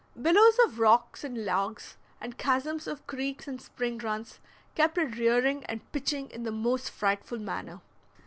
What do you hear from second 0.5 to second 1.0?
of